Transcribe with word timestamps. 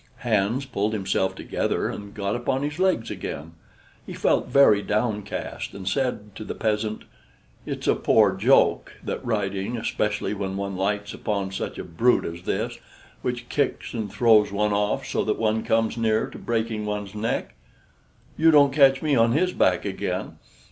Hans 0.21 0.65
pulled 0.65 0.93
himself 0.93 1.35
together 1.35 1.87
and 1.87 2.11
got 2.11 2.35
upon 2.35 2.63
his 2.63 2.79
legs 2.79 3.11
again. 3.11 3.53
He 4.03 4.13
felt 4.13 4.47
very 4.47 4.81
downcast, 4.81 5.75
and 5.75 5.87
said 5.87 6.33
to 6.37 6.43
the 6.43 6.55
peasant: 6.55 7.03
"It's 7.67 7.87
a 7.87 7.93
poor 7.93 8.35
joke, 8.35 8.93
that 9.03 9.23
riding, 9.23 9.77
especially 9.77 10.33
when 10.33 10.57
one 10.57 10.75
lights 10.75 11.13
upon 11.13 11.51
such 11.51 11.77
a 11.77 11.83
brute 11.83 12.25
as 12.25 12.41
this, 12.45 12.79
which 13.21 13.47
kicks 13.47 13.93
and 13.93 14.11
throws 14.11 14.51
one 14.51 14.73
off 14.73 15.05
so 15.05 15.23
that 15.23 15.37
one 15.37 15.61
comes 15.63 15.95
near 15.97 16.31
to 16.31 16.39
breaking 16.39 16.87
one's 16.87 17.13
neck. 17.13 17.53
You 18.39 18.49
don't 18.49 18.73
catch 18.73 19.03
me 19.03 19.15
on 19.15 19.33
his 19.33 19.53
back 19.53 19.85
again. 19.85 20.39